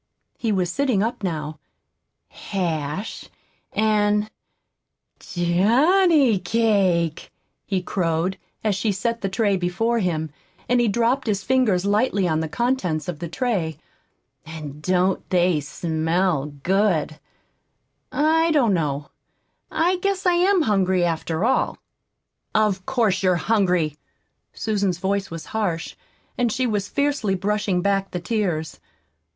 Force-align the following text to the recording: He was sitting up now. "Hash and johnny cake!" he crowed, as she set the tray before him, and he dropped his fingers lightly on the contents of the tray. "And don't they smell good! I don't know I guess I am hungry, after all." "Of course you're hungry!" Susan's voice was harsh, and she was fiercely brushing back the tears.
He 0.39 0.51
was 0.51 0.71
sitting 0.71 1.03
up 1.03 1.21
now. 1.23 1.59
"Hash 2.29 3.29
and 3.71 4.31
johnny 5.19 6.39
cake!" 6.39 7.31
he 7.67 7.83
crowed, 7.83 8.39
as 8.63 8.73
she 8.73 8.91
set 8.91 9.21
the 9.21 9.29
tray 9.29 9.57
before 9.57 9.99
him, 9.99 10.31
and 10.67 10.81
he 10.81 10.87
dropped 10.87 11.27
his 11.27 11.43
fingers 11.43 11.85
lightly 11.85 12.27
on 12.27 12.39
the 12.39 12.49
contents 12.49 13.07
of 13.07 13.19
the 13.19 13.27
tray. 13.29 13.77
"And 14.43 14.81
don't 14.81 15.29
they 15.29 15.59
smell 15.59 16.47
good! 16.47 17.19
I 18.11 18.49
don't 18.49 18.73
know 18.73 19.11
I 19.69 19.97
guess 19.97 20.25
I 20.25 20.33
am 20.33 20.63
hungry, 20.63 21.05
after 21.05 21.45
all." 21.45 21.77
"Of 22.55 22.87
course 22.87 23.21
you're 23.21 23.35
hungry!" 23.35 23.95
Susan's 24.51 24.97
voice 24.97 25.29
was 25.29 25.45
harsh, 25.53 25.95
and 26.39 26.51
she 26.51 26.65
was 26.65 26.87
fiercely 26.87 27.35
brushing 27.35 27.83
back 27.83 28.09
the 28.09 28.19
tears. 28.19 28.79